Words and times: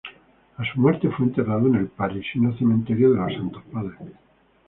A 0.57 0.63
su 0.65 0.79
muerte 0.81 1.09
fue 1.09 1.27
enterrado 1.27 1.67
en 1.67 1.75
el 1.75 1.87
parisino 1.87 2.57
cementerio 2.57 3.11
de 3.11 3.17
los 3.17 3.33
Santos 3.33 3.61
Padres. 3.71 3.99